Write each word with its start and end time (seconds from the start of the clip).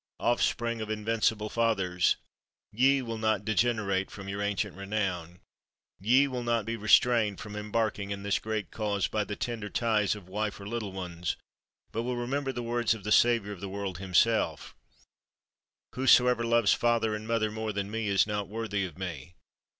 offspring 0.19 0.81
of 0.81 0.89
invincible 0.89 1.47
fathers! 1.47 2.15
ye 2.71 3.03
will 3.03 3.19
not 3.19 3.45
degenerate 3.45 4.09
from 4.09 4.27
your 4.27 4.41
ancient 4.41 4.75
renown. 4.75 5.39
Ye 5.99 6.27
will 6.27 6.41
not 6.41 6.65
be 6.65 6.75
restrained 6.75 7.39
from 7.39 7.55
embarking 7.55 8.09
in 8.09 8.23
this 8.23 8.39
great 8.39 8.71
cause 8.71 9.07
by 9.07 9.23
the 9.25 9.35
tender 9.35 9.69
ties 9.69 10.15
of 10.15 10.27
wife 10.27 10.59
or 10.59 10.67
little 10.67 10.91
ones, 10.91 11.37
but 11.91 12.01
will 12.01 12.17
remember 12.17 12.51
the 12.51 12.63
words 12.63 12.95
of 12.95 13.03
the 13.03 13.11
Saviour 13.11 13.53
of 13.53 13.61
the 13.61 13.69
world 13.69 13.99
himself, 13.99 14.73
'Whosoever 15.93 16.43
loves 16.43 16.73
father 16.73 17.13
and 17.13 17.27
mother 17.27 17.51
more 17.51 17.71
than 17.71 17.91
me 17.91 18.07
is 18.07 18.25
not 18.25 18.47
worthy 18.47 18.83
of 18.83 18.97
me. 18.97 19.35